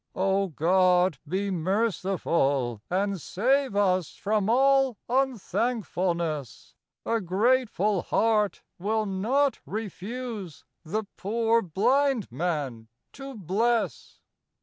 [0.15, 6.73] Oh, God, be merciful and save Us from all un thank fulness!
[7.05, 14.21] A grateful heart will not refuse The poor blind man to bless.